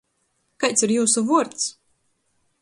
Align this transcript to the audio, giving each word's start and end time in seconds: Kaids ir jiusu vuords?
Kaids 0.63 0.85
ir 0.87 0.93
jiusu 0.95 1.25
vuords? 1.29 1.69